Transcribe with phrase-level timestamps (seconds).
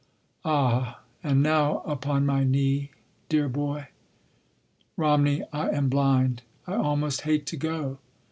[0.43, 2.89] Ah, and now upon my knee...
[3.29, 3.89] dear boy...
[4.97, 6.41] Romney, I am blind.
[6.65, 7.99] I almost hate to go.